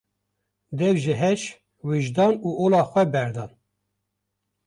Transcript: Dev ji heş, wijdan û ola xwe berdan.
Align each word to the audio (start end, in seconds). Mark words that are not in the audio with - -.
Dev 0.77 0.95
ji 1.03 1.13
heş, 1.21 1.41
wijdan 1.87 2.33
û 2.47 2.49
ola 2.63 2.81
xwe 2.89 3.03
berdan. 3.13 3.51